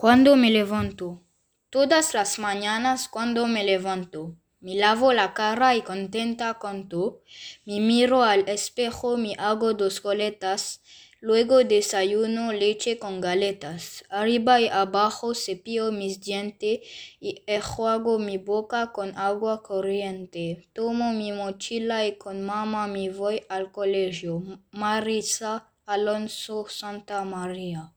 Cuando 0.00 0.36
me 0.36 0.52
levanto. 0.52 1.24
Todas 1.70 2.14
las 2.14 2.38
mañanas 2.38 3.08
cuando 3.08 3.48
me 3.48 3.64
levanto. 3.64 4.36
Me 4.60 4.76
lavo 4.76 5.12
la 5.12 5.34
cara 5.34 5.74
y 5.74 5.82
contenta 5.82 6.56
canto. 6.60 7.24
Me 7.64 7.80
miro 7.80 8.22
al 8.22 8.48
espejo, 8.48 9.16
me 9.16 9.34
hago 9.38 9.74
dos 9.74 10.00
coletas. 10.00 10.82
Luego 11.18 11.64
desayuno 11.64 12.52
leche 12.52 13.00
con 13.00 13.20
galetas. 13.20 14.04
Arriba 14.08 14.60
y 14.60 14.68
abajo 14.68 15.34
cepillo 15.34 15.90
mis 15.90 16.20
dientes 16.20 16.78
y 17.18 17.42
enjuago 17.48 18.20
mi 18.20 18.38
boca 18.38 18.92
con 18.92 19.18
agua 19.18 19.64
corriente. 19.64 20.68
Tomo 20.74 21.12
mi 21.12 21.32
mochila 21.32 22.06
y 22.06 22.16
con 22.18 22.42
mamá 22.42 22.86
me 22.86 23.10
voy 23.10 23.42
al 23.48 23.72
colegio. 23.72 24.44
Marisa 24.70 25.72
Alonso 25.86 26.66
Santa 26.68 27.24
María. 27.24 27.92